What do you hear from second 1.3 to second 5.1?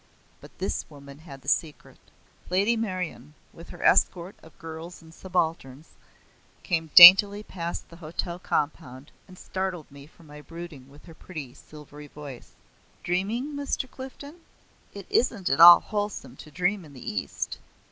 the secret. Lady Meryon, with her escort of girls